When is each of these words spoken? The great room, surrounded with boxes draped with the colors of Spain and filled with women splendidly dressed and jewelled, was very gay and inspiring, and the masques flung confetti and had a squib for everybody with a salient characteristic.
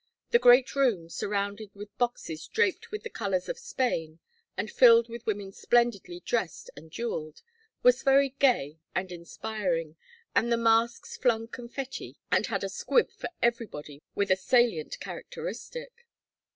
The 0.31 0.39
great 0.39 0.75
room, 0.75 1.09
surrounded 1.11 1.69
with 1.75 1.95
boxes 1.99 2.47
draped 2.47 2.89
with 2.89 3.03
the 3.03 3.09
colors 3.11 3.47
of 3.47 3.59
Spain 3.59 4.17
and 4.57 4.71
filled 4.71 5.07
with 5.09 5.27
women 5.27 5.51
splendidly 5.51 6.21
dressed 6.21 6.71
and 6.75 6.89
jewelled, 6.89 7.43
was 7.83 8.01
very 8.01 8.29
gay 8.39 8.79
and 8.95 9.11
inspiring, 9.11 9.97
and 10.35 10.51
the 10.51 10.57
masques 10.57 11.17
flung 11.17 11.47
confetti 11.47 12.17
and 12.31 12.47
had 12.47 12.63
a 12.63 12.67
squib 12.69 13.11
for 13.11 13.29
everybody 13.43 14.01
with 14.15 14.31
a 14.31 14.35
salient 14.35 14.99
characteristic. 14.99 15.91